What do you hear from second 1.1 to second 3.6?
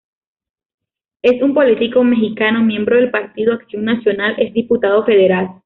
Es un político mexicano, miembro del Partido